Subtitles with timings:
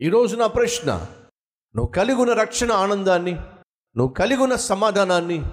[0.00, 0.92] ఈరోజు నా ప్రశ్న
[1.76, 3.34] నువ్వు కలిగి ఉన్న రక్షణ ఆనందాన్ని
[3.96, 5.46] నువ్వు కలిగున్న సమాధానాన్ని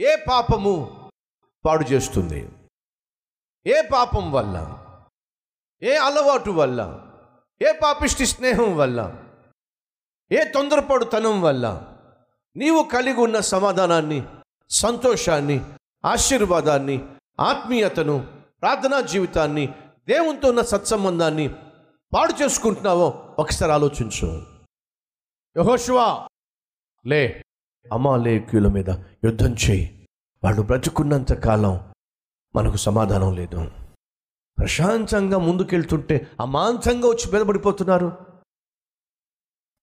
[0.00, 1.10] ఏ పాపము
[1.64, 2.48] పాడు చేస్తుంది?
[3.66, 4.84] ఏ పాపం వల్ల?
[5.82, 7.06] ఏ అలవాటు వల్ల?
[7.62, 9.16] ఏ పాపిష్టి స్నేహం వల్ల?
[10.32, 11.96] ఏ తొందరపడుతనం వల్ల?
[12.56, 14.22] నీవు కలిగి ఉన్న సమాధానాన్ని
[14.70, 15.64] సంతోషాన్ని
[16.04, 17.08] ఆశీర్వాదాన్ని
[17.40, 18.26] ఆత్మీయతను
[18.62, 19.66] ప్రార్థనా జీవితాన్ని
[20.08, 21.54] దేవునితో ఉన్న సత్సంబంధాన్ని
[22.14, 24.42] పాడు చేసుకుంటున్నావో ఒకసారి ఆలోచించు.
[25.56, 26.28] యహోశివా
[27.06, 27.42] లే
[27.92, 28.88] అమాలేక్యుల మీద
[29.24, 30.08] యుద్ధం చేయి.
[30.44, 31.92] వాళ్ళు బ్రతుకున్నంత కాలం
[32.56, 33.70] మనకు సమాధానం లేదు.
[34.58, 38.16] ప్రశాంతంగా ముందుకెళ్తుంటే అమాంతంగా వచ్చి బెదబడిపోతున్నారు.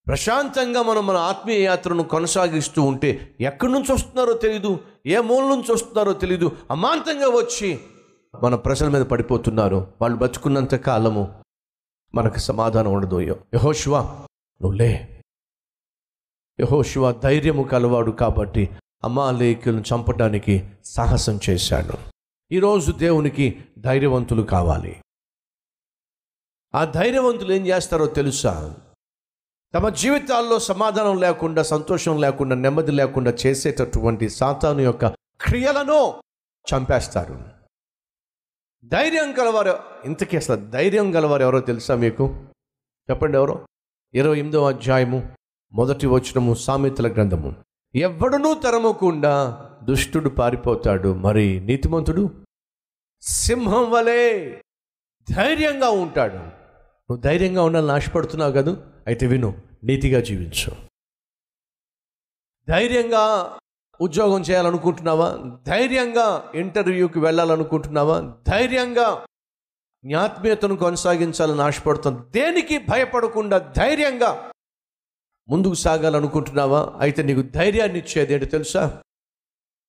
[0.07, 6.13] ప్రశాంతంగా మనం మన ఆత్మీయ యాత్రను కొనసాగిస్తూ ఉంటే ఎక్కడి నుంచి వస్తున్నారో తెలీదు ఏ మూల నుంచి వస్తున్నారో
[6.13, 6.51] తెలీదు.
[6.71, 7.79] అమాంతంగా వచ్చి
[8.43, 9.93] మన ప్రజల మీద పడిపోతున్నారు.
[10.01, 11.43] వాళ్ళు బతుకున్నంత కాలము
[12.15, 13.19] మనకు సమాధానం ఉండదు.
[13.21, 14.01] యహోశివా
[14.61, 15.23] నువ్వులే
[16.59, 18.69] యహోశివా ధైర్యము కలవాడు కాబట్టి
[19.03, 21.93] అమాలేకులను చంపడానికి సాహసం చేశాడు.
[22.51, 25.01] ఈరోజు దేవునికి ధైర్యవంతులు కావాలి.
[26.75, 28.75] ఆ ధైర్యవంతులు ఏం చేస్తారో తెలుసా?
[29.73, 35.07] తమ జీవితాల్లో సమాధానం లేకుండా సంతోషం లేకుండా నెమ్మది లేకుండా చేసేటటువంటి సాతాను యొక్క
[35.41, 36.13] క్రియలను
[36.73, 37.56] చంపేస్తారు.
[38.85, 42.45] ధైర్యం గలవారు ఇంతకీ అసలు ధైర్యం గలవారు ఎవరో తెలుసా మీకు?
[43.11, 43.67] చెప్పండి ఎవరో?
[44.13, 45.29] ఇరవై ఎనిమిదవ అధ్యాయము
[45.73, 47.55] మొదటి వచనము సామెతల గ్రంథము.
[47.95, 51.13] ఎవడనూ తరమకుండా దుష్టుడు పారిపోతాడు.
[51.13, 52.45] మరి నీతిమంతుడు?
[53.21, 54.55] సింహం వలె
[55.31, 56.35] ధైర్యంగా ఉంటాడు.
[56.35, 58.77] నువ్వు ధైర్యంగా ఉండాలని ఆశపడుతున్నావు కదా?
[59.07, 60.71] అయితే విను నీతిగా జీవించు.
[62.69, 63.57] ధైర్యంగా
[64.01, 65.37] ఉద్యోగం చేయాలనుకుంటున్నావా?
[65.67, 68.33] ధైర్యంగా ఇంటర్వ్యూకి వెళ్ళాలనుకుంటున్నావా?
[68.47, 69.25] ధైర్యంగా
[70.05, 74.51] జ్ఞాత్మీయతను కొనసాగించాలని ఆశపడుతుంది దేనికి భయపడకుండా ధైర్యంగా
[75.49, 76.93] ముందుకు సాగాలనుకుంటున్నావా?
[76.99, 79.01] అయితే నీకు ధైర్యాన్ని ఇచ్చేది ఏంటి తెలుసా?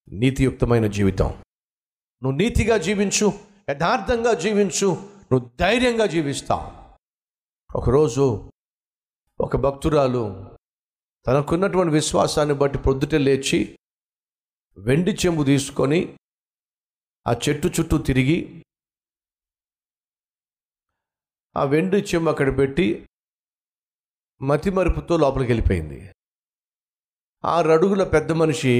[0.09, 1.27] నీతియుక్తమైన జీవితం.
[2.23, 3.33] నువ్వు నీతిగా జీవించు
[3.69, 4.87] యథార్థంగా జీవించు
[5.31, 6.71] నువ్వు ధైర్యంగా జీవిస్తావు
[7.77, 8.51] ఒకరోజు
[9.41, 10.45] ఒక భక్తురాలు
[11.27, 13.78] తనకున్నటువంటి విశ్వాసాన్ని బట్టి పొద్దుట లేచి
[14.77, 16.17] వెండి చెంబు తీసుకొని
[17.27, 18.63] ఆ చెట్టు చుట్టూ తిరిగి
[21.57, 23.07] ఆ వెండి చెంబు అక్కడ పెట్టి
[24.41, 25.99] మతి మరుపుతో లోపలికి వెళ్ళిపోయింది.
[27.45, 28.73] ఆరు అడుగుల పెద్ద మనిషి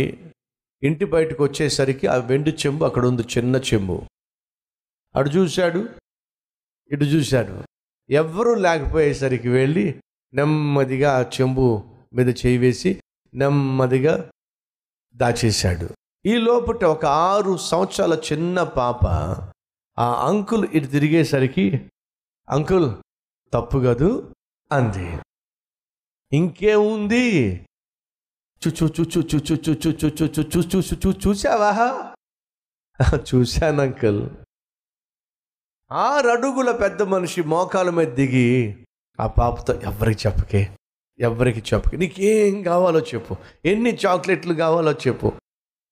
[0.84, 3.98] ఇంటి బయటకు వచ్చేసరికి ఆ వెండి చెంబు అక్కడ ఉంది చిన్న చెంబు.
[5.16, 5.90] అటు చూశాడు
[6.92, 7.64] ఇటు చూశాడు.
[8.10, 10.02] ఎవ్వరూ లేకపోయేసరికి వెళ్ళి
[10.34, 11.68] నెమ్మదిగా ఆ చెంబు
[12.14, 13.02] మీద చేయి వేసి
[13.34, 14.32] నెమ్మదిగా
[15.16, 15.94] దాచేశాడు
[16.26, 19.06] ఈ లోపట ఒక ఆరు సంవత్సరాల చిన్న పాప
[20.00, 21.88] ఆ అంకుల్ ఇటు తిరిగేసరికి
[22.50, 22.94] అంకుల్
[23.54, 24.34] తప్పు కాదు
[24.72, 25.20] అంది
[26.34, 27.26] ఇంకేముంది
[31.22, 31.72] చూసావా
[33.32, 34.30] చూశాను అంకుల్
[35.92, 38.76] ఆ రడుగుల పెద్ద మనిషి మోకాల మీద దిగి
[39.20, 40.76] ఆ పాపతో ఎవరికి చెప్పకే
[41.20, 41.96] ఎవరికి చెప్పు.
[41.96, 43.36] నీకేం కావాలో చెప్పు.
[43.66, 45.32] ఎన్ని చాక్లెట్లు కావాలో చెప్పు.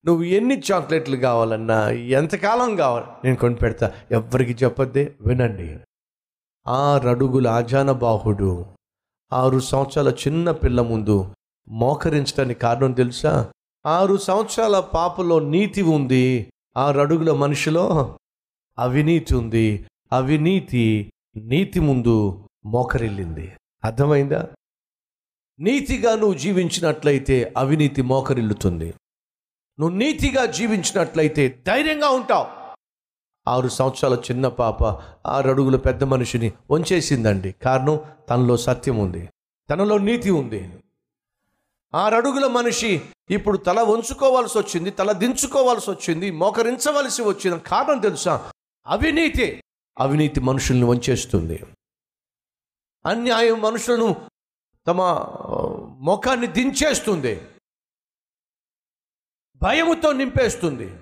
[0.06, 3.06] నువ్వు ఎన్ని చాక్లెట్లు కావాలన్నా ఎంతకాలం కావాలి?
[3.24, 3.92] నేను కొని పెడతా.
[4.12, 5.14] ఎవరికి చెప్పొద్దే?
[5.22, 5.78] వినండి.
[6.68, 8.66] ఆరు అడుగుల ఆజాన బాహుడు
[9.34, 11.34] ఆరు సంవత్సరాల చిన్న పిల్ల ముందు
[11.70, 13.52] మోకరించడానికి కారణం తెలుసా?
[13.86, 16.54] ఆరు సంవత్సరాల పాపలో నీతి ఉంది.
[16.78, 18.18] ఆరు అడుగుల మనిషిలో
[18.80, 19.86] అవినీతి ఉంది.
[20.12, 23.52] అవినీతి నీతి ముందు మోకరిల్లింది.
[23.84, 24.48] అర్థమైందా?
[25.60, 28.94] నీతిగా నువ్వు జీవించినట్లయితే అవినీతి మోకరిల్లుతుంది.
[29.80, 32.48] నువ్వు నీతిగా జీవించినట్లయితే ధైర్యంగా ఉంటావు.
[33.50, 34.84] ఆరు సంవత్సరాల చిన్న పాప
[35.28, 37.52] ఆరు అడుగుల పెద్ద మనిషిని వంచేసిందండి.
[37.52, 39.30] కారణం తనలో సత్యం ఉంది.
[39.70, 40.70] తనలో నీతి ఉంది.
[41.96, 43.02] ఆరు అడుగుల మనిషి
[43.32, 48.52] ఇప్పుడు తల వంచుకోవాల్సి వచ్చింది తల దించుకోవాల్సి వచ్చింది మోకరించవలసి వచ్చింది కారణం తెలుసా?
[48.88, 49.64] అవినీతి.
[50.00, 51.64] అవినీతి మనుషుల్ని వంచేస్తుంది.
[53.06, 54.16] అన్యాయం మనుషులను
[54.88, 55.02] తమ
[56.00, 57.42] ముఖాన్ని దించేస్తుంది.
[59.64, 60.96] భయముతో నింపేస్తుంది.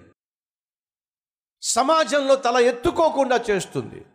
[1.61, 4.05] సమాజంలో తల ఎత్తుకోకుండా చేస్తుంది.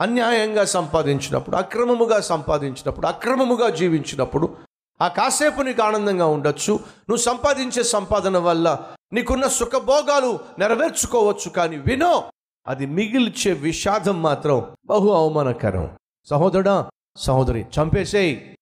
[0.00, 4.56] అన్యాయంగా సంపాదించినప్పుడు అక్రమముగా సంపాదించినప్పుడు అక్రమముగా జీవించినప్పుడు
[5.00, 6.72] ఆ కాసేపు నీకు ఆనందంగా ఉండొచ్చు.
[6.72, 12.32] నువ్వు సంపాదించే సంపాదన వల్ల నీకున్న సుఖభోగాలు నెరవేర్చుకోవచ్చు కానీ వినో
[12.66, 15.98] అది మిగిల్చే విషాదం మాత్రం బహు అవమానకరం.
[16.24, 18.55] సహోదరుడా సహోదరి చంపేసేయి.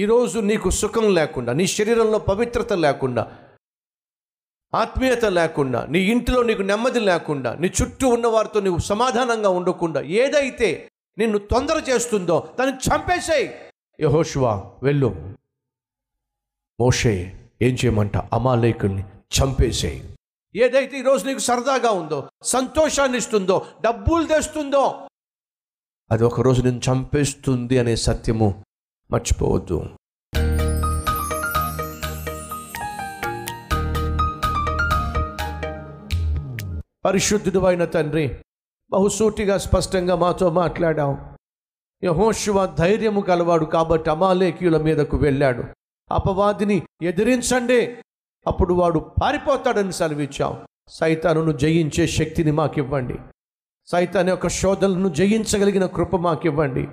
[0.00, 3.40] ఈరోజు నీకు సుఖం లేకుండా నీ శరీరంలో పవిత్రత లేకుండా
[4.74, 10.90] ఆత్మీయత లేకుండా నీ ఇంటిలో నీకు నెమ్మది లేకుండా నీ చుట్టూ ఉన్న వారితో నీవు సమాధానంగా ఉండకుండా ఏదైతే
[11.18, 13.54] నిన్ను తొందర చేస్తుందో దాన్ని చంపేసేయి.
[14.00, 15.36] యహోష్వా వెళ్ళు.
[16.80, 18.16] మోషే ఏం చేయమంట?
[18.16, 20.16] అమాలేకుల్ని చంపేసేయి.
[20.56, 25.08] ఏదైతే ఈరోజు నీకు సరదాగా ఉందో సంతోషాన్ని ఇస్తుందో డబ్బులు తెస్తుందో
[26.10, 28.64] అది ఒకరోజు నేను చంపేస్తుంది అనే సత్యము
[29.12, 29.86] మర్చిపోవద్దు.
[37.04, 38.36] పరిశుద్ధుడు అయిన తండ్రి
[38.90, 41.36] బహుసూటిగా స్పష్టంగా మాతో మాట్లాడాం
[42.04, 45.64] యహోశివ ధైర్యము కలవాడు కాబట్టి అమాలేకీయుల మీదకు వెళ్ళాడు.
[46.12, 47.96] అపవాదిని ఎదిరించండి.
[48.46, 53.18] అప్పుడు వాడు పారిపోతాడని సెలవిచ్చాం సైతానును జయించే శక్తిని మాకివ్వండి.
[53.86, 56.88] సైతాన్ యొక్క శోధనలను జయించగలిగిన కృప మాకివ్వండి.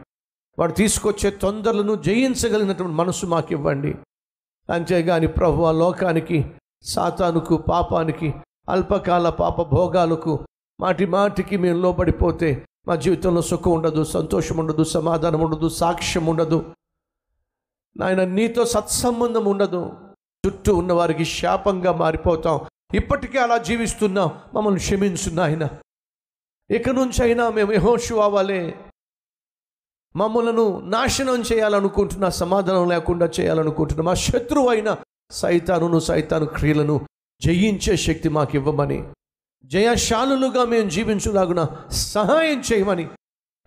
[0.59, 3.95] వాడు తీసుకొచ్చే తొందరలను జయించగలిగినటువంటి మనసు మాకివ్వండి.
[4.73, 6.51] అంతేగాని ప్రభు ఆ లోకానికి
[6.83, 8.33] సాతానుకు పాపానికి
[8.69, 10.47] అల్పకాల పాప భోగాలకు
[10.79, 16.73] మాటి మాటికి మేము లోబడిపోతే మా జీవితంలో సుఖం ఉండదు సంతోషం ఉండదు సమాధానం ఉండదు సాక్ష్యం ఉండదు.
[17.97, 19.91] నాయన నీతో సత్సంబంధం ఉండదు.
[20.47, 22.59] చుట్టూ ఉన్నవారికి శాపంగా మారిపోతాం.
[22.93, 24.31] ఇప్పటికే అలా జీవిస్తున్నాం.
[24.53, 25.67] మమ్మల్ని క్షమించు నాయన.
[26.71, 28.75] ఇక నుంచి అయినా మేము యహోషు అవ్వాలి
[30.17, 34.89] మమ్మలను నాశనం చేయాలనుకుంటున్నా సమాధానం లేకుండా చేయాలనుకుంటున్నా మా శత్రువు అయిన
[35.31, 36.95] సైతానును సైతాను క్రియలను
[37.41, 38.99] జయించే శక్తి మాకు ఇవ్వమని
[39.65, 41.61] జయశాలులుగా మేము జీవించులాగున
[42.11, 43.05] సహాయం చేయమని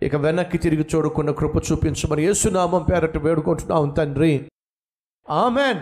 [0.01, 4.33] ఇక వెనక్కి తిరిగి చూడకుండా కృప చూపించమని యేసునామం పేరట వేడుకుంటున్నాం తండ్రి.
[5.29, 5.81] ఆమెన్.